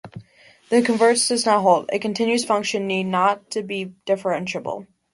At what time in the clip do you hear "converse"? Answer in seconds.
0.81-1.27